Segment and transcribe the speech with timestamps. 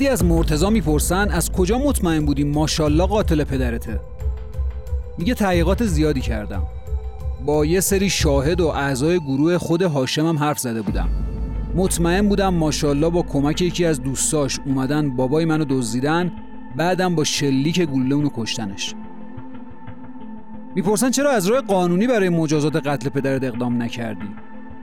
[0.00, 4.00] وقتی از مرتزا می‌پرسن از کجا مطمئن بودی ماشالله قاتل پدرته؟
[5.18, 6.62] میگه تحقیقات زیادی کردم.
[7.46, 11.08] با یه سری شاهد و اعضای گروه خود هاشمم حرف زده بودم.
[11.74, 16.32] مطمئن بودم ماشالله با کمک یکی از دوستاش اومدن بابای منو دزدیدن
[16.76, 18.94] بعدم با شلیک گوله اونو کشتنش.
[20.74, 24.28] می‌پرسن چرا از راه قانونی برای مجازات قتل پدرت اقدام نکردی؟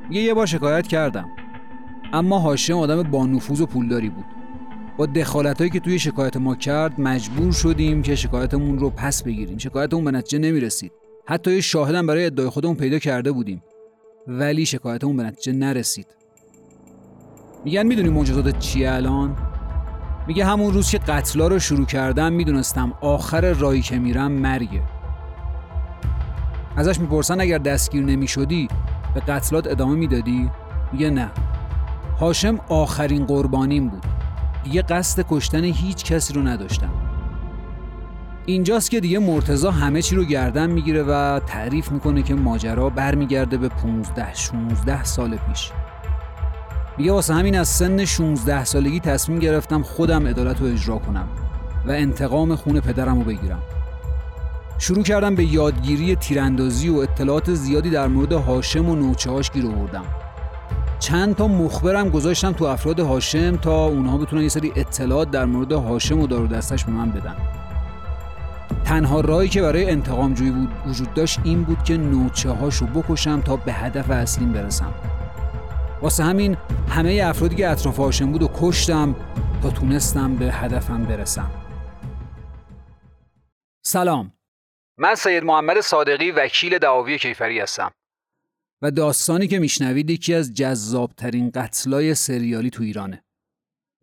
[0.10, 1.30] میگه یه بار شکایت کردم.
[2.14, 4.37] اما هاشم آدم با نفوذ و پولداری بود.
[4.98, 9.58] با دخالتهایی که توی شکایت ما کرد مجبور شدیم که شکایتمون رو پس بگیریم.
[9.58, 10.92] شکایتمون به نتیجه نمی‌رسید.
[11.26, 13.64] حتی یه شاهدم برای ادعای خودمون پیدا کرده بودیم.
[14.28, 16.08] ولی شکایتمون به نتیجه نرسید.
[17.66, 19.38] میگن می‌دونی مجازات چیه الان؟
[20.28, 24.82] میگه همون روز که قتلا رو شروع کردم می‌دونستم آخر رایی که میرم مرگه.
[26.76, 28.68] ازش می‌پرسن اگر دستگیر نمی‌شدی
[29.14, 30.50] به قتلات ادامه می‌دادی؟
[30.92, 31.32] میگه نه.
[32.20, 34.04] هاشم آخرین قربانیم بود.
[34.64, 36.92] دیگه قصد کشتن هیچ کسی رو نداشتم.
[38.46, 43.58] اینجاست که دیگه مرتزا همه چی رو گردن می‌گیره و تعریف می‌کنه که ماجرا برمیگرده
[43.58, 45.72] به 15 16 سال پیش.
[46.98, 51.28] میگه واسه همین از سن 16 سالگی تصمیم گرفتم خودم عدالت رو اجرا کنم
[51.88, 53.62] و انتقام خون پدرم رو بگیرم.
[54.80, 60.06] شروع کردم به یادگیری تیراندازی و اطلاعات زیادی در مورد هاشم و نوچه‌هاش گیر آوردم.
[61.00, 65.72] چند تا مخبرم گذاشتم تو افراد هاشم تا اونها بتونن یه سری اطلاعات در مورد
[65.72, 67.36] هاشم و دار دستش به من بدن.
[68.86, 73.42] تنها راهی که برای انتقام جویی بود وجود داشت این بود که نوچه هاشو بکشم
[73.42, 74.94] تا به هدف اصلیم برسم.
[76.02, 76.58] واسه همین
[76.90, 79.16] همه افرادی که اطراف هاشم بود و کشتم
[79.62, 81.52] تا تونستم به هدفم برسم.
[83.86, 84.32] سلام.
[84.98, 87.92] من سید محمد صادقی وکیل دعاوی کیفری هستم.
[88.82, 93.24] و داستانی که میشنوید یکی از جذابترین قتلای سریالی تو ایرانه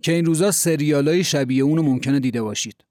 [0.02, 2.84] که این روزا سریالای شبیه اونو ممکنه دیده باشید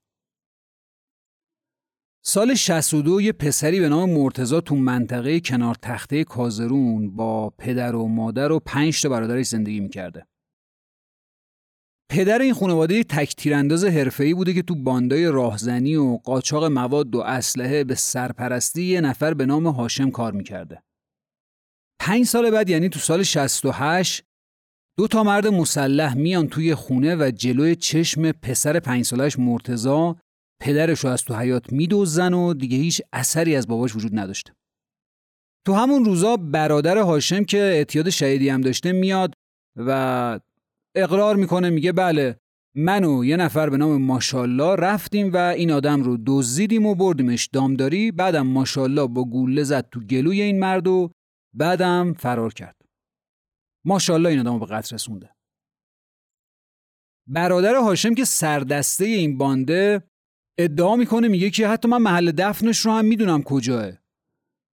[2.26, 8.08] سال 62 یه پسری به نام مرتزا تو منطقه کنار تخته کازرون با پدر و
[8.08, 10.26] مادر و پنج تا برادرش زندگی می‌کرده.
[12.10, 17.20] پدر این خانواده تک تیرانداز حرفه‌ای بوده که تو باندای راهزنی و قاچاق مواد و
[17.20, 20.82] اسلحه به سرپرستی یه نفر به نام هاشم کار می‌کرده.
[22.00, 24.24] پنج سال بعد یعنی تو سال 68
[24.98, 30.16] دو تا مرد مسلح میان توی خونه و جلوی چشم پسر پنج سالش مرتزا
[30.60, 34.52] پدرش رو از تو حیات میدوزن و دیگه هیچ اثری از باباش وجود نداشته.
[35.66, 39.34] تو همون روزا برادر هاشم که اعتیاد شهیدی هم داشته میاد
[39.76, 40.40] و
[40.96, 42.36] اقرار می‌کنه میگه بله
[42.76, 47.46] من و یه نفر به نام ماشالله رفتیم و این آدم رو دزدیدیم و بردیمش
[47.46, 51.10] دامداری بعدم ماشالله با گوله زد تو گلوی این مرد و
[51.54, 52.76] بعدم فرار کرد.
[53.84, 55.30] ماشالله این آدم رو به قتل رسونده.
[57.26, 60.02] برادر هاشم که سردسته این بانده
[60.58, 63.92] ادعا می‌کنه میگه که حتی من محل دفنش رو هم می‌دونم کجاه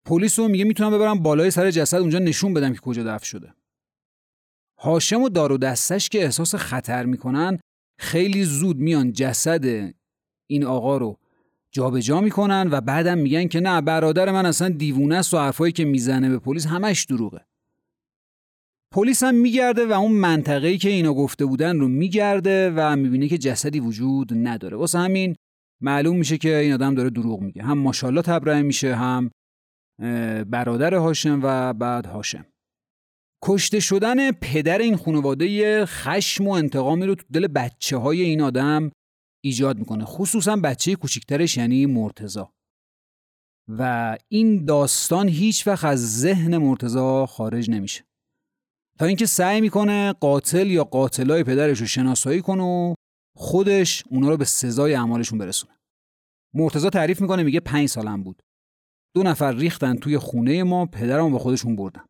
[0.06, 3.54] پلیس رو میگه می‌تونم ببرم بالای سر جسد اونجا نشون بدم که کجا دفن شده
[4.78, 7.58] هاشم و دار و دستش که احساس خطر می‌کنن
[8.00, 9.94] خیلی زود میان جسد
[10.50, 11.18] این آقا رو
[11.70, 15.72] جابجا جا می‌کنن و بعدم میگن که نه برادر من اصلا دیوونه است و حرفایی
[15.72, 17.40] که می‌زنه به پلیس همش دروغه.
[18.92, 23.38] پلیس هم میگرده و اون منطقه‌ای که اینا گفته بودن رو میگرده و می‌بینه که
[23.38, 24.76] جسدی وجود نداره.
[24.76, 25.36] واسه همین
[25.80, 27.62] معلوم میشه که این آدم داره دروغ میگه.
[27.62, 29.30] هم ماشاءالله تبرئه میشه هم
[30.50, 32.46] برادر هاشم و بعد هاشم.
[33.42, 38.90] کشته شدن پدر این خانواده خشم و انتقامی رو تو دل بچه های این آدم
[39.44, 42.52] ایجاد می‌کنه خصوصا بچه کوچیکترش یعنی مرتزا
[43.68, 48.04] و این داستان هیچ وقت از ذهن مرتزا خارج نمیشه.
[48.98, 52.94] تا اینکه سعی می‌کنه قاتل یا قاتلای پدرش رو شناسایی کنه و
[53.36, 55.78] خودش اونا رو به سزای اعمالشون برسونه.
[56.54, 58.42] مرتزا تعریف می‌کنه میگه پنج سالم بود.
[59.14, 62.04] دو نفر ریختن توی خونه ما پدرم با خودشون بردن.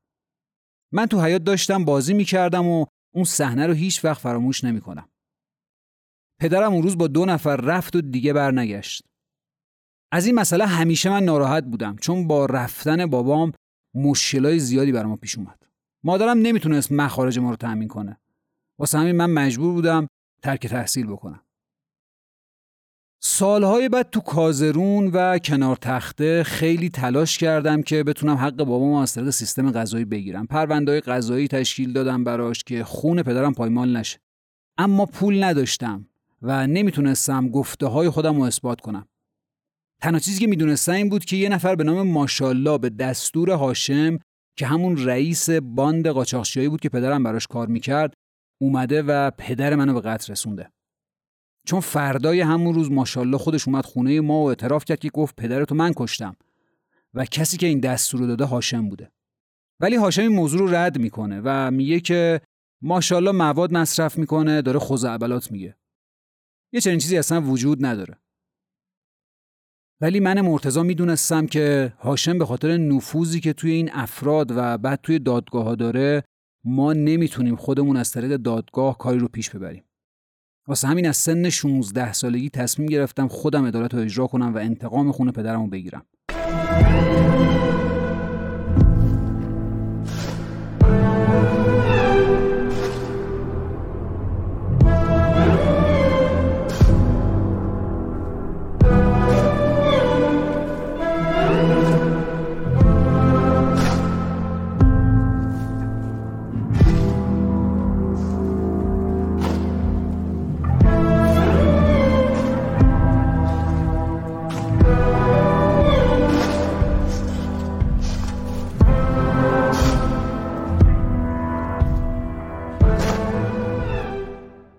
[0.92, 5.08] من تو حیات داشتم بازی می‌کردم و اون صحنه رو هیچ وقت فراموش نمی‌کنم.
[6.40, 9.02] پدرم اون روز با دو نفر رفت و دیگه برنگشت.
[10.12, 13.52] از این مسئله همیشه من ناراحت بودم چون با رفتن بابام
[13.94, 15.62] مشکلای زیادی برام پیش اومد.
[16.04, 18.20] مادرم نمی‌تونست مخارج ما رو تأمین کنه.
[18.78, 20.08] واسه همین من مجبور بودم
[20.42, 21.42] ترک تحصیل بکنم.
[23.20, 29.14] سالهای بعد تو کازرون و کنار تخته خیلی تلاش کردم که بتونم حق بابام از
[29.14, 30.46] طریق سیستم غذایی بگیرم.
[30.46, 34.18] پروندهای غذایی تشکیل دادم براش که خون پدرم پایمال نشه.
[34.78, 36.08] اما پول نداشتم.
[36.42, 39.08] و نمی‌تونستم گفته های خودم رو اثبات کنم.
[40.02, 44.18] تنها چیزی که می‌دونستم این بود که یه نفر به نام ماشالله به دستور هاشم
[44.56, 48.14] که همون رئیس باند قاچاقچیایی بود که پدرم براش کار می‌کرد
[48.60, 50.70] اومده و پدر منو به قتل رسونده.
[51.66, 55.74] چون فردای همون روز ماشاءالله خودش اومد خونه ما و اعتراف کرد که گفت پدرتو
[55.74, 56.36] من کشتم
[57.14, 59.10] و کسی که این دستور رو داده هاشم بوده.
[59.80, 62.40] ولی هاشم این موضوع رو رد می‌کنه و میگه که
[62.82, 65.76] ماشاءالله مواد مصرف می‌کنه داره خزعبلات میگه.
[66.72, 68.18] یه چنین چیزی اصلا وجود نداره.
[70.00, 75.00] ولی من مرتضا می‌دونستم که هاشم به خاطر نفوذی که توی این افراد و بعد
[75.02, 76.24] توی دادگاه ها داره
[76.64, 79.84] ما نمی‌تونیم خودمون از طریق دادگاه کاری رو پیش ببریم.
[80.68, 85.12] واسه همین از سن 16 سالگی تصمیم گرفتم خودم عدالت رو اجرا کنم و انتقام
[85.12, 86.06] خونه پدرم بگیرم.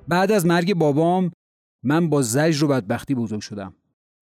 [0.10, 1.32] بعد از مرگ بابام
[1.84, 3.76] من با زجر و بدبختی بزرگ شدم.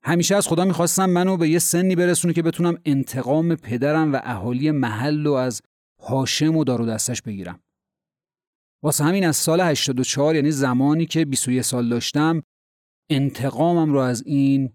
[0.04, 4.72] همیشه از خدا می‌خواستم منو به یه سنی برسونه که بتونم انتقام پدرم و اهالی
[4.72, 5.62] محل و از
[6.01, 7.60] هاشم و دار و دستش بگیرم.
[8.84, 12.44] واسه همین از سال 84 یعنی زمانی که 21 سال داشتم
[13.10, 14.74] انتقامم رو از این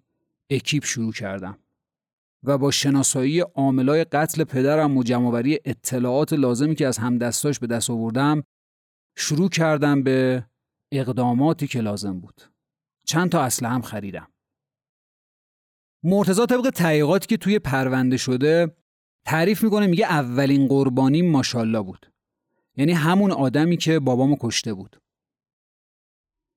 [0.51, 1.59] اکیپ شروع کردم
[2.45, 7.91] و با شناسایی عاملای قتل پدرم و جمعوری اطلاعات لازمی که از همدستاش به دست
[7.91, 8.43] آوردم
[9.17, 10.45] شروع کردم به
[10.93, 12.43] اقداماتی که لازم بود.
[13.07, 14.29] چند تا اسلحه هم خریدم.
[16.03, 18.77] مرتضی طبق تحقیقاتی که توی پرونده شده
[19.25, 22.13] تعریف می‌کنه میگه اولین قربانی ماشالله بود.
[22.77, 25.03] یعنی همون آدمی که بابامو کشته بود.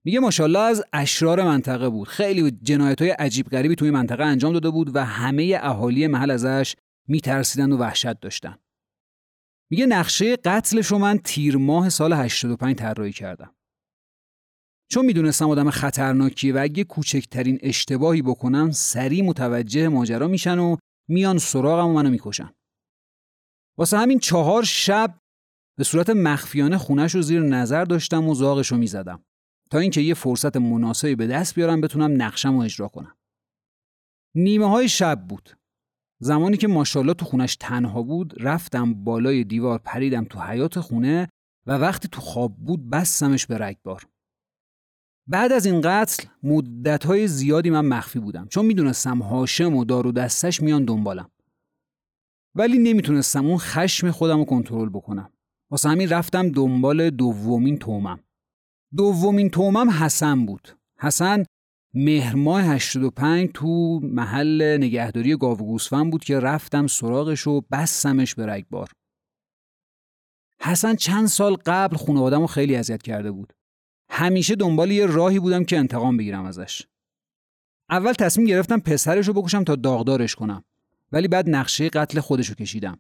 [0.04, 2.08] میگه ماشالله از اشرار منطقه بود.
[2.08, 6.76] خیلی جنایت های عجیب غریبی توی منطقه انجام داده بود و همه اهالی محل ازش
[7.08, 8.58] میترسیدن و وحشت داشتن.
[9.70, 13.55] میگه نقشه قتلش رو من تیر ماه سال 85 طراحی کردم.
[14.92, 20.78] چون می‌دونستم آدم خطرناکیه و اگه کوچکترین اشتباهی بکنم سریع متوجه ماجرا میشن و
[21.10, 22.52] میان سراغم و منو می‌کشن.
[23.78, 25.20] واسه همین چهار شب
[25.78, 29.24] به صورت مخفیانه خونش رو زیر نظر داشتم و زاغش رو می‌زدم
[29.72, 33.16] تا اینکه یه فرصت مناسبی به دست بیارم بتونم نقشم رو اجرا کنم.
[34.36, 35.50] نیمه های شب بود.
[36.22, 41.30] زمانی که ماشاءالله تو خونش تنها بود رفتم بالای دیوار پریدم تو حیات خونه
[41.68, 44.08] و وقتی تو خواب بود بستمش به رگبار.
[45.28, 48.48] بعد از این قتل مدتهای زیادی من مخفی بودم.
[48.48, 51.30] چون می‌دونستم هاشم و دارو دستش میان دنبالم.
[52.56, 55.32] ولی نمی‌تونستم اون خشم خودم رو کنترل بکنم.
[55.72, 58.20] واسه همین رفتم دنبال دومین تومم.
[58.96, 60.78] دومین تومم حسن بود.
[61.00, 61.44] حسن
[61.94, 68.90] مهرماه 85 تو محل نگهداری گاو گوسفند بود که رفتم سراغش و بستمش به رگبار.
[70.62, 73.54] حسن چند سال قبل خانوادم رو خیلی اذیت کرده بود.
[74.18, 76.88] همیشه دنبال یه راهی بودم که انتقام بگیرم ازش.
[77.90, 80.64] اول تصمیم گرفتم پسرش رو بکشم تا داغدارش کنم
[81.12, 83.00] ولی بعد نقشه قتل خودش رو کشیدم.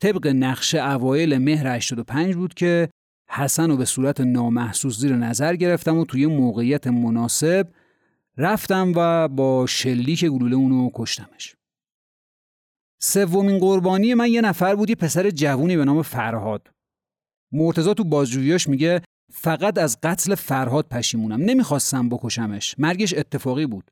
[0.00, 2.88] طبق نقشه اوایل مهر 85 بود که
[3.30, 7.68] حسن رو به صورت نامحسوس زیر نظر گرفتم و توی موقعیت مناسب
[8.36, 11.56] رفتم و با شلیک گلوله اونو کشتمش.
[13.00, 16.70] سومین قربانی من یه نفر بود یه پسر جوونی به نام فرهاد.
[17.52, 19.02] مرتزا تو بازجوییاش میگه
[19.32, 21.40] فقط از قتل فرهاد پشیمونم.
[21.40, 22.74] نمی‌خواستم بکشمش.
[22.78, 23.90] مرگش اتفاقی بود.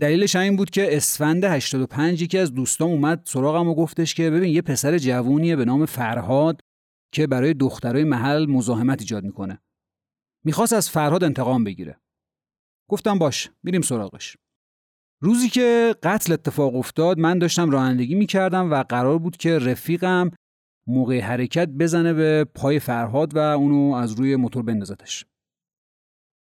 [0.00, 4.54] دلیلش این بود که اسفند 85 یکی از دوستام اومد سراغم و گفتش که ببین
[4.54, 6.60] یه پسر جوونیه به نام فرهاد
[7.12, 9.58] که برای دخترای محل مزاحمت ایجاد می‌کنه.
[10.44, 12.00] می‌خواست از فرهاد انتقام بگیره.
[12.88, 14.36] گفتم باش میریم سراغش.
[15.20, 20.30] روزی که قتل اتفاق افتاد من داشتم رانندگی می‌کردم و قرار بود که رفیقم
[20.86, 25.26] موقع حرکت بزنه به پای فرهاد و اونو از روی موتور بندازتش.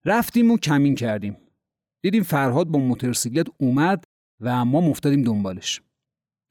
[0.04, 1.36] رفتیم و کمین کردیم.
[2.02, 4.04] دیدیم فرهاد با موتورسیکلت اومد
[4.40, 5.80] و ما مفتادیم دنبالش.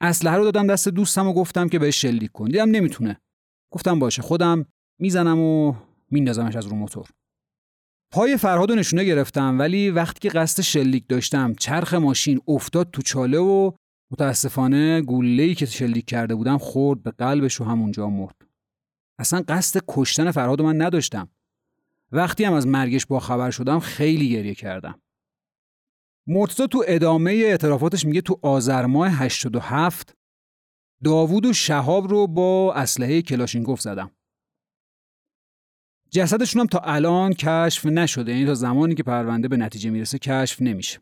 [0.00, 2.46] اسلحه رو دادم دست دوستم و گفتم که بهش شلیک کن.
[2.46, 3.20] دیدم نمی‌تونه.
[3.72, 4.66] گفتم باشه خودم
[5.00, 5.74] می‌زنم و
[6.10, 7.08] میندازمش از رو موتور.
[8.12, 13.02] پای فرهاد رو نشونه گرفتم ولی وقتی که قصد شلیک داشتم چرخ ماشین افتاد تو
[13.02, 13.72] چاله و
[14.10, 18.36] متاسفانه گوله‌ای که شلیک کرده بودم خورد به قلبش و همونجا مرد.
[19.18, 21.28] اصلا قصد کشتن فرهاد من نداشتم.
[22.12, 25.00] وقتی هم از مرگش با خبر شدم خیلی گریه کردم.
[26.26, 30.14] مرتضی تو ادامه اعترافاتش میگه تو آذر ماه 87
[31.04, 34.10] داوود و شهاب رو با اسلحه کلاشینکوف زدم.
[36.10, 40.62] جسدشون هم تا الان کشف نشده یعنی تا زمانی که پرونده به نتیجه می‌رسه کشف
[40.62, 41.00] نمیشه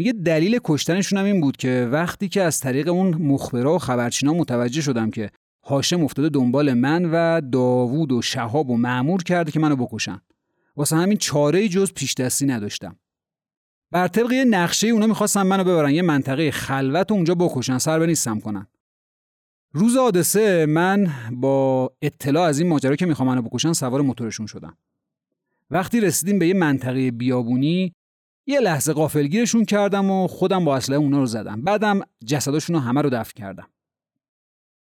[0.00, 4.32] میگه دلیل کشتنشون هم این بود که وقتی که از طریق اون مخبرا و خبرچینا
[4.32, 5.30] متوجه شدم که
[5.64, 10.20] هاشم افتاده دنبال من و داوود و شهاب و معمور کرده که منو بکشن.
[10.76, 12.96] واسه همین چاره جز پیش دستی نداشتم.
[13.90, 17.98] بر طبق یه نقشه اونا می‌خواستن منو ببرن یه منطقه خلوت و اونجا بکشن سر
[17.98, 18.66] به نیستم کنن.
[19.72, 24.76] روز حادثه من با اطلاع از این ماجرا که می‌خوام منو بکشن سوار موتورشون شدم.
[25.70, 27.94] وقتی رسیدیم به یه منطقه بیابونی
[28.46, 31.62] یه لحظه قافلگیرشون کردم و خودم با اسلحه اونا رو زدم.
[31.62, 33.68] بعدم جسداشون رو همه رو دفن کردم.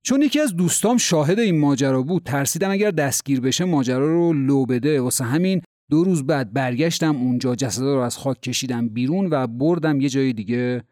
[0.04, 4.66] چون یکی از دوستام شاهد این ماجرا بود ترسیدم اگر دستگیر بشه ماجرا رو لو
[4.66, 5.02] بده.
[5.02, 10.02] واسه همین دو روز بعد برگشتم اونجا جسدا رو از خاک کشیدم بیرون و بردم
[10.02, 10.84] یه جای دیگه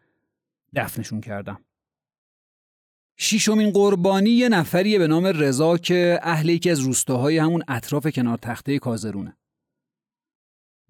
[0.74, 1.60] دفنشون کردم.
[3.16, 8.38] شیشمین قربانی یه نفریه به نام رضا که اهل یکی از روستاهای همون اطراف کنار
[8.38, 9.36] تخته کازرونه.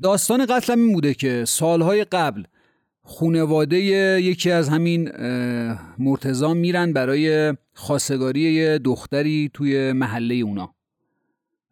[0.02, 2.44] داستان قتلم این بوده که سالهای قبل
[3.02, 3.76] خونواده
[4.22, 5.10] یکی از همین
[5.98, 10.74] مرتزا میرن برای خواستگاری دختری توی محله اونا.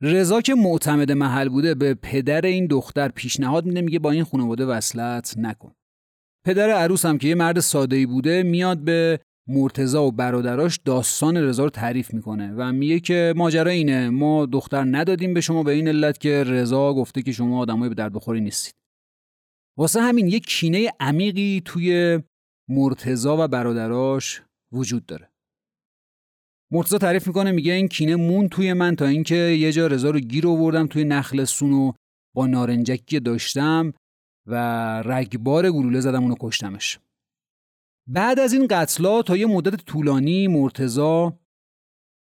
[0.01, 4.67] رضا که معتمد محل بوده به پدر این دختر پیشنهاد میده میگه با این خانواده
[4.67, 5.75] وصلت نکن.
[6.45, 11.65] پدر عروس هم که یه مرد ساده بوده میاد به مرتزا و برادراش داستان رضا
[11.65, 15.89] رو تعریف می‌کنه و میگه که ماجرا اینه ما دختر ندادیم به شما به این
[15.89, 18.75] علت که رضا گفته که شما آدمای به درد بخوری نیستید.
[19.79, 22.21] واسه همین یه کینه عمیقی توی
[22.69, 25.29] مرتزا و برادراش وجود داره.
[26.73, 30.21] مرتزا تعریف می‌کنه میگه این کینه مون توی من تا اینکه یه جا رضا رو
[30.21, 31.93] گیر آوردم توی نخل سونو
[32.35, 33.93] با نارنجکی داشتم
[34.47, 34.57] و
[35.03, 36.99] رگبار گلوله زدم اونو کشتمش.
[38.07, 41.39] بعد از این قتلا تا یه مدت طولانی مرتزا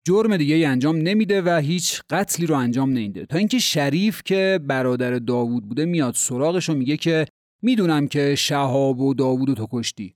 [0.07, 3.27] جرم دیگه ای انجام نمیده و هیچ قتلی رو انجام نمیده.
[3.27, 7.27] تا اینکه شریف که برادر داوود بوده میاد سراغش و میگه که
[7.63, 10.15] می‌دونم که شهاب و داوود و تو کشتی.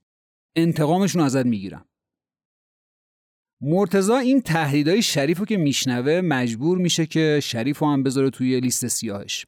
[0.55, 1.85] انتقامشون ازت می‌گیرم.
[3.61, 8.59] مرتضی این تهدیدهای شریف رو که میشنوه مجبور میشه که شریف رو هم بذاره توی
[8.59, 9.45] لیست سیاهش.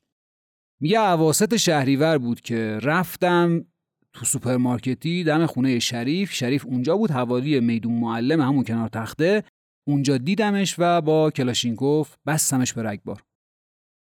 [0.81, 3.65] میگه اواسط شهریور بود که رفتم
[4.13, 6.33] تو سوپرمارکتی دم خونه شریف.
[6.33, 9.43] شریف اونجا بود حوالی میدون معلم همون کنار تخته.
[9.87, 13.23] اونجا دیدمش و با کلاشینکوف بستمش به رگبار.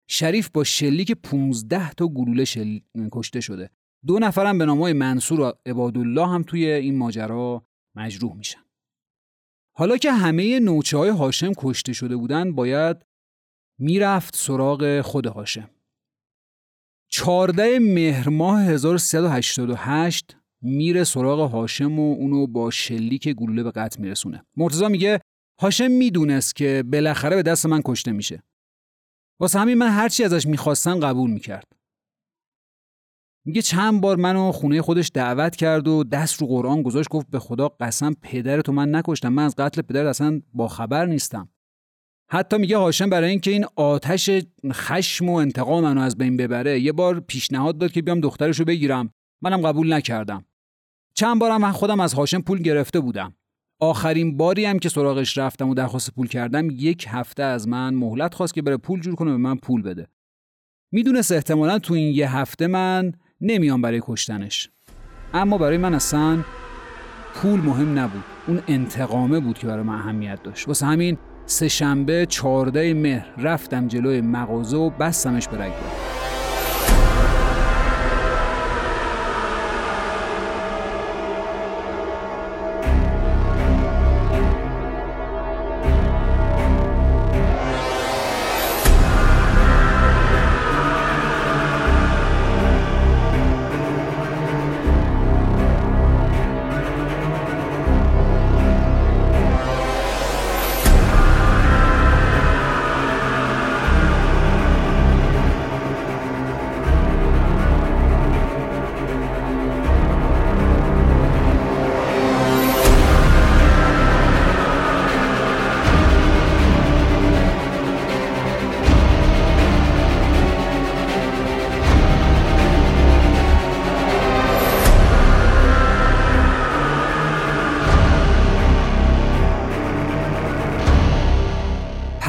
[0.09, 2.79] شریف با شلیک 15 تا گلوله شل...
[3.13, 3.71] کشته شده.
[4.07, 8.61] دو نفرم به نامای منصور و عبادالله هم توی این ماجرا مجروح میشن.
[9.77, 13.07] حالا که همه نوچه های هاشم کشته شده بودن باید
[13.79, 15.71] می‌رفت سراغ خود هاشم.
[17.17, 24.45] 14 مهر ماه 1388 میره سراغ هاشم و اونو با شلیک گلوله به قتل میرسونه.
[24.57, 25.21] مرتضی میگه
[25.61, 28.43] هاشم می‌دونست که بالاخره به دست من کشته میشه.
[29.41, 31.73] واسه همین من هرچی ازش می‌خواستم قبول می‌کرد.
[33.45, 37.39] میگه چند بار منو خونه خودش دعوت کرد و دست رو قرآن گذاشت گفت به
[37.39, 41.49] خدا قسم پدرتو من نکشتم من از قتل پدر اصلا با خبر نیستم.
[42.35, 44.31] حتی میگه هاشم برای اینکه این آتش
[44.73, 49.11] خشم و انتقام منو از بین ببره یه بار پیشنهاد داد که بیام دخترشو بگیرم.
[49.43, 50.45] منم قبول نکردم.
[51.17, 53.35] چند بارم من خودم از هاشم پول گرفته بودم.
[53.81, 58.35] آخرین باری هم که سراغش رفتم و درخواست پول کردم یک هفته از من مهلت
[58.35, 60.09] خواست که بره پول جور کنه به من پول بده.
[60.93, 64.71] می‌دونست احتمالا تو این یه هفته من نمیام برای کشتنش.
[65.35, 66.45] اما برای من اصلا
[67.35, 68.25] پول مهم نبود.
[68.47, 70.69] اون انتقامه بود که برای من اهمیت داشت.
[70.69, 73.27] واسه همین سه شنبه چهارده مهر.
[73.39, 76.04] رفتم جلوی مغازه و بستمش به رگبار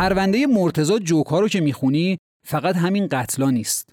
[0.06, 3.90] پرونده مرتزا جوکا رو که می‌خونی فقط همین قتلا نیست.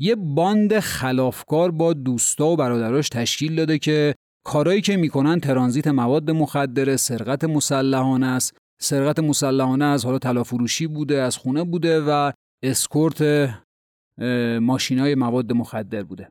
[0.00, 4.14] یه باند خلافکار با دوستا و برادراش تشکیل داده که
[4.46, 8.56] کارایی که می‌کنن ترانزیت مواد مخدره سرقت مسلحانه است.
[8.82, 12.32] سرقت مسلحانه از حالا تلافروشی بوده از خونه بوده و
[12.64, 13.50] اسکورت
[14.60, 16.28] ماشینای مواد مخدر بوده.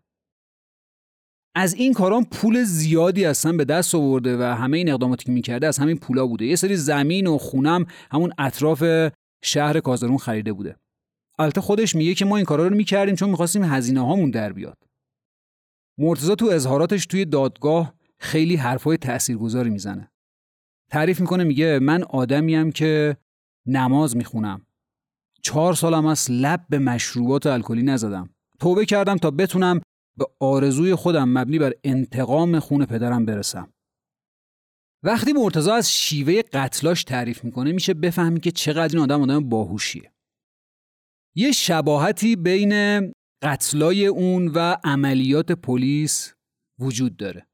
[1.56, 5.68] از این کاران پول زیادی اصلا به دست آورده و همه این اقداماتی که می‌کرده
[5.68, 6.46] از همین پولا بوده.
[6.46, 9.12] یه سری زمین و خونم همون اطراف
[9.44, 10.76] شهر کازارون خریده بوده.
[11.40, 14.78] البته خودش میگه که ما این کارا رو می‌کردیم چون می‌خواستیم هزینه هامون در بیاد.
[15.98, 20.12] مرتضی تو اظهاراتش توی دادگاه خیلی حرفای تاثیرگذاری می‌زنه.
[20.92, 23.18] تعریف می‌کنه میگه من آدمیم که
[23.66, 24.66] نماز می‌خونم.
[25.42, 28.30] چهار سالم از لب به مشروبات الکلی نزدم.
[28.60, 29.82] توبه کردم تا بتونم
[30.18, 33.74] به آرزوی خودم مبنی بر انتقام خون پدرم برسم.
[35.04, 40.12] وقتی مرتضی از شیوه قتلاش تعریف می‌کنه میشه بفهمی که چقدر این آدم آدم باهوشیه.
[41.36, 42.74] یه شباهتی بین
[43.44, 46.34] قتلای اون و عملیات پلیس
[46.80, 47.48] وجود داره.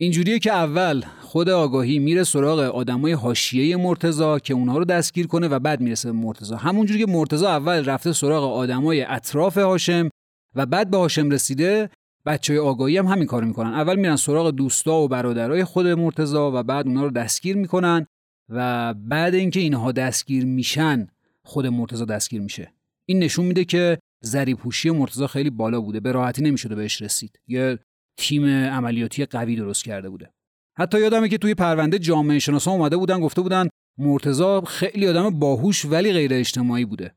[0.00, 5.48] اینجوریه که اول خود آگاهی میره سراغ آدمای حاشیه مرتزا که اونها رو دستگیر کنه
[5.48, 10.08] و بعد می‌رسه به مرتزا همونجوری که مرتزا اول رفته سراغ آدمای اطراف هاشم
[10.54, 11.90] و بعد به هاشم رسیده
[12.26, 13.74] بچه های آگاهی هم همین کارو می‌کنن.
[13.74, 18.06] اول میرن سراغ دوستا و برادرای خود مرتزا و بعد اونها رو دستگیر می‌کنن
[18.48, 21.08] و بعد اینکه اینها دستگیر میشن
[21.44, 22.72] خود مرتزا دستگیر میشه.
[23.06, 26.00] این نشون میده که ذری پوشی مرتزا خیلی بالا بوده.
[26.00, 27.40] به راحتی نمی‌شده بهش رسید.
[27.46, 27.78] یه
[28.16, 30.30] تیم عملیاتی قوی درست کرده بوده.
[30.78, 35.84] حتی یادمه که توی پرونده جامعه شناسا اومده بودن گفته بودن مرتزا خیلی آدم باهوش
[35.84, 37.14] ولی غیر اجتماعی بوده.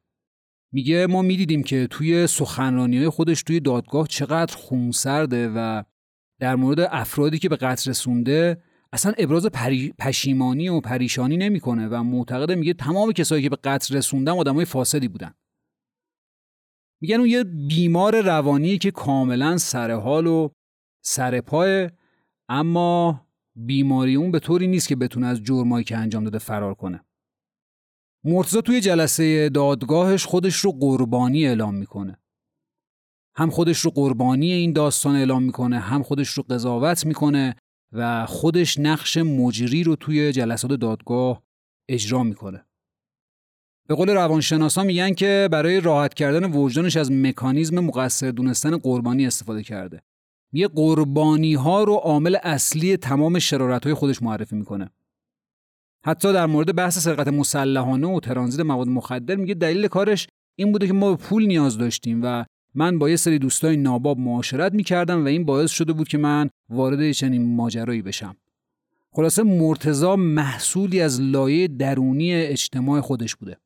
[0.73, 5.83] میگه ما می‌دیدیم که توی سخنرانی های خودش توی دادگاه چقدر خونسرده و
[6.39, 8.63] در مورد افرادی که به قتل رسونده
[8.93, 9.45] اصلا ابراز
[9.99, 15.07] پشیمانی و پریشانی نمی‌کنه و معتقده میگه تمام کسایی که به قتل رسوندن آدمای فاسدی
[15.07, 15.33] بودن.
[17.01, 20.49] میگن اون یه بیمار روانی که کاملا سرحال و
[21.05, 21.41] سر
[22.49, 27.05] اما بیماری اون به طوری نیست که بتونه از جرمایی که انجام داده فرار کنه.
[28.25, 32.19] مرتزا توی جلسه دادگاهش خودش رو قربانی اعلام می‌کنه.
[33.35, 37.55] هم خودش رو قربانی این داستان اعلام می‌کنه هم خودش رو قضاوت می‌کنه
[37.91, 41.43] و خودش نقش مجری رو توی جلسات دادگاه
[41.89, 42.65] اجرا می‌کنه.
[43.87, 49.63] به قول روانشناسا میگن که برای راحت کردن وجدانش از مکانیزم مقصر دونستن قربانی استفاده
[49.63, 50.01] کرده.
[50.53, 54.89] یه قربانی ها رو عامل اصلی تمام شرارت های خودش معرفی می‌کنه.
[56.05, 60.87] حتی در مورد بحث سرقت مسلحانه و ترانزیت مواد مخدر میگه دلیل کارش این بوده
[60.87, 65.23] که ما به پول نیاز داشتیم و من با یه سری دوستای ناباب معاشرت می‌کردم
[65.23, 68.35] و این باعث شده بود که من وارد چنین ماجرایی بشم.
[69.11, 73.57] خلاصه مرتزا محصولی از لایه درونی اجتماع خودش بوده.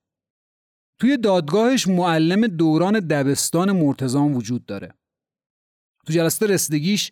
[1.00, 4.93] توی دادگاهش معلم دوران دبستان مرتزا وجود داره.
[6.06, 7.12] تو جلسه رسیدگیش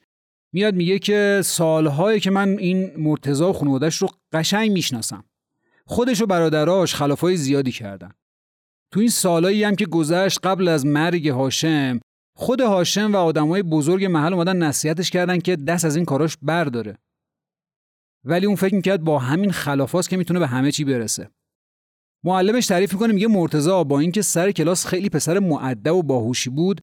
[0.56, 5.24] میاد میگه که سالهایی که من این مرتزا و خانوادش رو قشنگ می‌شناسم.
[5.86, 8.12] خودش و برادراش خلافای زیادی کردن.
[8.91, 12.00] تو این سالهایی هم که گذشت قبل از مرگ هاشم
[12.36, 16.98] خود هاشم و آدمای بزرگ محل اومدن نصیحتش کردن که دست از این کاراش برداره.
[18.24, 21.30] ولی اون فکر می‌کرد با همین خلافاست که می‌تونه به همه چی برسه.
[22.24, 26.82] معلمش تعریف می‌کنه میگه مرتزا با اینکه سر کلاس خیلی پسر معدب و باهوشی بود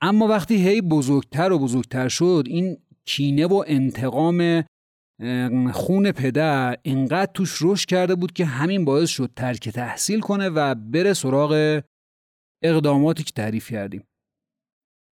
[0.00, 4.64] اما وقتی هی بزرگتر و بزرگتر شد این کینه و انتقام
[5.72, 10.74] خون پدر انقدر توش رشد کرده بود که همین باعث شد ترک تحصیل کنه و
[10.74, 11.82] بره سراغ
[12.62, 14.04] اقداماتی که تعریف کردیم.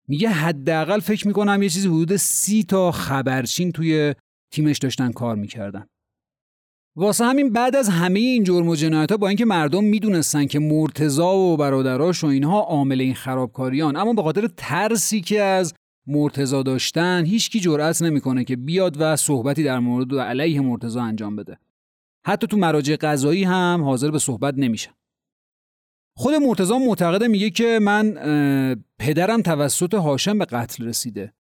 [0.07, 4.15] میگه حداقل فکر می‌کنم یه چیزی حدود سی تا خبرچین توی
[4.53, 5.87] تیمش داشتن کار می‌کردن.
[6.97, 10.59] واسه همین بعد از همه این جرم و جنایت ها با اینکه مردم می‌دونستن که
[10.59, 15.73] مرتزا و برادراش و اینها عامل این خرابکاریان اما به خاطر ترسی که از
[16.07, 21.35] مرتزا داشتن هیچکی جرأت نمی‌کنه که بیاد و صحبتی در مورد و علیه مرتزا انجام
[21.35, 21.59] بده.
[22.25, 24.91] حتی تو مراجع قضایی هم حاضر به صحبت نمیشن
[26.17, 28.13] خود مرتزا معتقده میگه که من
[28.99, 31.33] پدرم توسط هاشم به قتل رسیده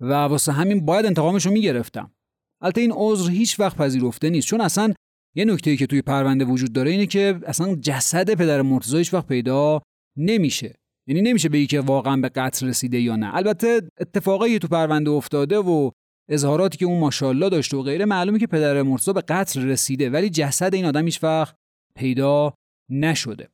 [0.00, 2.12] و واسه همین باید انتقامش رو می‌گرفتم.
[2.60, 4.46] البته این عذر هیچ وقت پذیرفته نیست.
[4.46, 4.94] چون اصلا
[5.34, 9.26] یه نکته که توی پرونده وجود داره اینه که اصلا جسد پدر مرتضی هیچ وقت
[9.26, 9.82] پیدا
[10.16, 10.74] نمیشه.
[11.08, 13.34] یعنی نمیشه بگی که واقعا به قتل رسیده یا نه.
[13.34, 15.90] البته اتفاقایی تو پرونده افتاده و
[16.30, 20.30] اظهاراتی که اون ماشاءالله داشته و غیره معلومه که پدر مرتضی به قتل رسیده ولی
[20.30, 21.54] جسد این آدم هیچ وقت
[21.96, 22.54] پیدا
[22.90, 23.48] نشده.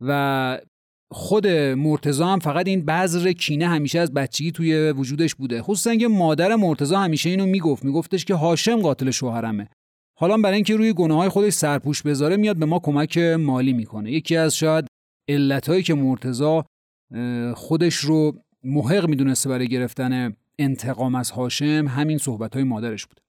[0.00, 0.60] و
[1.12, 5.62] خود مرتضی هم فقط این بذر کینه همیشه از بچگی توی وجودش بوده.
[5.62, 7.84] خصوصا که مادر مرتضی همیشه اینو می‌گفت.
[7.84, 9.68] میگفتش که هاشم قاتل شوهرمه.
[10.18, 14.12] حالا برای اینکه روی گناه های خودش سرپوش بذاره میاد به ما کمک مالی می‌کنه.
[14.12, 14.86] یکی از شاید
[15.28, 16.62] علتهایی که مرتضی
[17.54, 23.22] خودش رو محق می‌دونسته برای گرفتن انتقام از هاشم همین صحبت های مادرش بوده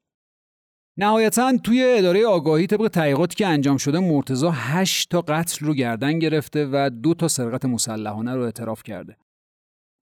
[0.99, 6.19] نهایتا توی اداره آگاهی طبق تحقیقاتی که انجام شده مرتزا 8 تا قتل رو گردن
[6.19, 9.17] گرفته و دو تا سرقت مسلحانه رو اعتراف کرده.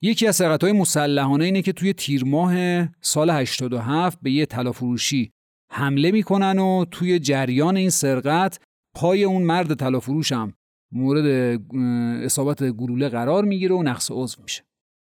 [0.03, 2.55] یکی از سرقت‌های مسلحانه اینه که توی تیر ماه
[3.01, 5.31] سال 87 به یه طلافروشی
[5.71, 8.59] حمله می‌کنن و توی جریان این سرقت
[8.95, 10.53] پای اون مرد طلافروش هم
[10.95, 11.25] مورد
[12.23, 14.63] اصابت گلوله قرار می‌گیره و نقص عضو میشه.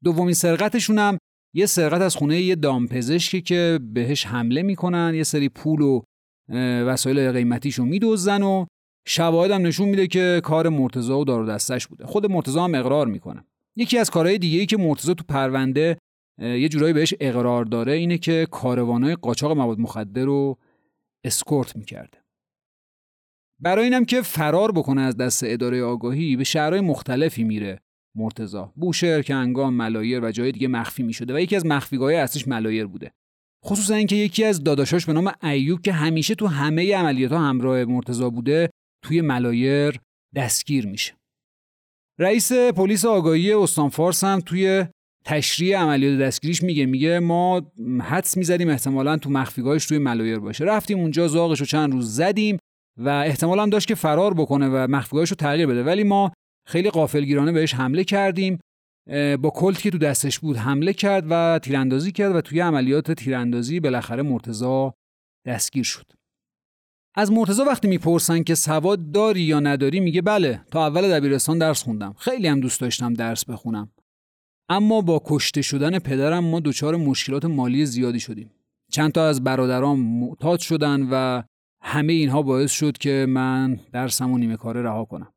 [0.05, 1.19] دومین سرقتشون هم
[1.55, 6.03] یه سرقت از خونه یه دامپزشکی که بهش حمله می‌کنن یه سری پول و
[6.87, 8.67] وسایل قیمتیشو میدوزن و
[9.07, 12.07] شواهد هم نشون میده که کار مرتضی و دار دستش بوده.
[12.07, 13.45] خود مرتضی هم اقرار می‌کنه.
[13.77, 15.99] یکی از کارهای دیگه ای که مرتضی تو پرونده
[16.39, 20.59] یه جورایی بهش اقرار داره اینه که کاروانای قاچاق مواد مخدر رو
[21.25, 22.19] اسکورت می‌کرده.
[23.63, 27.81] برای اینم که فرار بکنه از دست اداره آگاهی به شهرهای مختلفی میره.
[28.17, 32.49] مرتزا بوشهر کنگام ملایر و جای دیگه مخفی می شده و یکی از مخفیگاه اصلیش
[32.49, 33.13] ملایر بوده.
[33.65, 37.85] خصوصا اینکه یکی از داداشاش به نام ایوب که همیشه تو همه عملیات ها همراه
[37.85, 38.71] مرتزا بوده
[39.05, 40.01] توی ملایر
[40.37, 41.15] دستگیر میشه.
[42.19, 44.85] رئیس پلیس آگاهی استان فارس هم توی
[45.25, 46.87] تشریع عملیات دستگیریش میگه.
[46.87, 50.65] میگه ما حدس می‌زدیم احتمالا تو مخفیگاهش توی ملایر باشه.
[50.65, 52.59] رفتیم اونجا زاغش رو چند روز زدیم.
[52.97, 55.85] و احتمالا داشت که فرار بکنه و مخفیگاهش رو تغییر بده.
[55.85, 56.33] ولی ما
[56.67, 58.59] خیلی قافلگیرانه بهش حمله کردیم
[59.41, 63.81] با کلت که تو دستش بود حمله کرد و تیراندازی کرد و توی عملیات تیراندازی
[63.81, 64.95] بالاخره مرتزا
[65.47, 66.07] دستگیر شد.
[67.15, 71.83] از مرتزا وقتی می‌پرسن که سواد داری یا نداری میگه بله تا اول دبیرستان درس
[71.83, 72.15] خوندم.
[72.19, 73.91] خیلی هم دوست داشتم درس بخونم.
[74.69, 78.51] اما با کشته شدن پدرم ما دچار مشکلات مالی زیادی شدیم.
[78.93, 81.43] چند تا از برادرام معتاد شدن و
[81.83, 85.33] همه اینها باعث شد که من درسم و نیمه کاره رها کنم.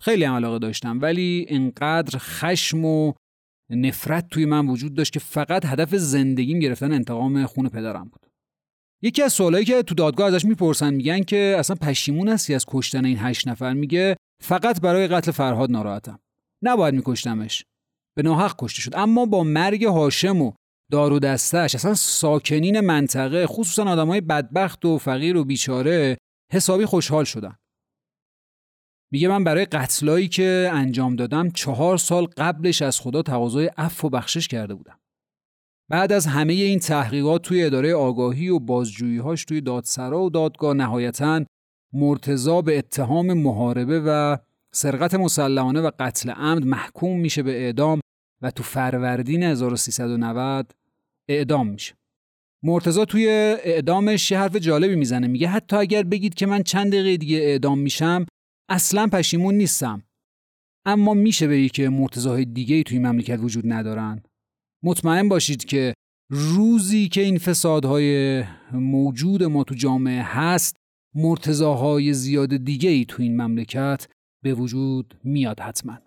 [0.00, 3.12] خیلی هم علاقه داشتم ولی انقدر خشم و
[3.70, 8.26] نفرت توی من وجود داشت که فقط هدف زندگیم گرفتن انتقام خون پدرم بود.
[9.02, 13.04] یکی از سوالایی که تو دادگاه ازش می‌پرسن میگن که اصلا پشیمون هستی از کشتن
[13.04, 16.18] این هشت نفر؟ میگه فقط برای قتل فرهاد ناراحتم.
[16.62, 17.64] نباید میکشتمش.
[18.16, 18.96] به ناحق کشته شد.
[18.96, 20.52] اما با مرگ هاشم و
[20.90, 26.18] دار و دستش اصلا ساکنین منطقه خصوصا آدمای بدبخت و فقیر و بیچاره
[26.52, 27.56] حسابی خوشحال شدن
[29.12, 34.10] میگه من برای قتلایی که انجام دادم چهار سال قبلش از خدا تقاضای عفو و
[34.10, 34.98] بخشش کرده بودم.
[35.88, 41.44] بعد از همه این تحقیقات توی اداره آگاهی و بازجوییهاش توی دادسرا و دادگاه نهایتا
[41.92, 44.36] مرتضا به اتهام محاربه و
[44.72, 48.00] سرقت مسلحانه و قتل عمد محکوم میشه به اعدام
[48.42, 50.72] و تو فروردین 1390
[51.30, 51.94] اعدام میشه.
[52.62, 53.26] مرتزا توی
[53.64, 55.26] اعدامش یه حرف جالبی می‌زنه.
[55.26, 58.26] میگه حتی اگر بگید که من چند دقیقه دیگه اعدام میشم
[58.70, 60.02] اصلا پشیمون نیستم.
[60.86, 64.22] اما میشه بگی که مرتضاهای دیگه توی مملکت وجود ندارن.
[64.84, 65.94] مطمئن باشید که
[66.30, 70.76] روزی که این فسادهای موجود ما تو جامعه هست
[71.14, 74.06] مرتضاهای زیاد دیگه ای تو این مملکت
[74.44, 75.98] به وجود میاد حتما.